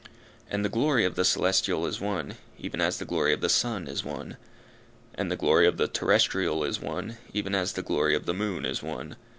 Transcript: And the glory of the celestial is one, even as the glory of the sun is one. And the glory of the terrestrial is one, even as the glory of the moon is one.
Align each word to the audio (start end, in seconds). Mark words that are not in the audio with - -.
And 0.49 0.65
the 0.65 0.69
glory 0.69 1.05
of 1.05 1.13
the 1.13 1.23
celestial 1.23 1.85
is 1.85 2.01
one, 2.01 2.33
even 2.57 2.81
as 2.81 2.97
the 2.97 3.05
glory 3.05 3.33
of 3.33 3.41
the 3.41 3.49
sun 3.49 3.85
is 3.87 4.03
one. 4.03 4.37
And 5.13 5.31
the 5.31 5.35
glory 5.35 5.67
of 5.67 5.77
the 5.77 5.87
terrestrial 5.87 6.63
is 6.63 6.79
one, 6.81 7.19
even 7.33 7.53
as 7.53 7.73
the 7.73 7.83
glory 7.83 8.15
of 8.15 8.25
the 8.25 8.33
moon 8.33 8.65
is 8.65 8.81
one. 8.81 9.15